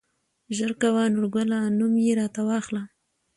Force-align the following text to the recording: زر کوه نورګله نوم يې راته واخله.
زر 0.57 0.71
کوه 0.81 1.03
نورګله 1.15 1.59
نوم 1.77 1.93
يې 2.05 2.11
راته 2.19 2.41
واخله. 2.47 2.83